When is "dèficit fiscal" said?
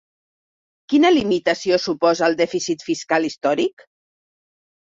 2.41-3.29